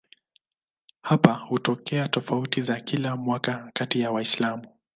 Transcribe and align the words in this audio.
Hapa 1.01 1.33
hutokea 1.33 2.07
tofauti 2.09 2.61
za 2.61 2.79
kila 2.79 3.15
mwaka 3.17 3.71
kati 3.73 3.99
ya 3.99 4.11
Waislamu. 4.11 4.65